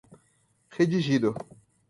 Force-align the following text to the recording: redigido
redigido 0.71 1.35